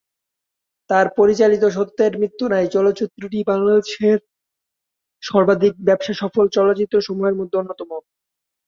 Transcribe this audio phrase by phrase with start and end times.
[0.89, 4.17] তার পরিচালিত "সত্যের মৃত্যু নাই" চলচ্চিত্রটি বাংলাদেশের
[5.23, 7.89] সর্বাধিক ব্যবসাসফল চলচ্চিত্রসমূহের মধ্যে অন্যতম।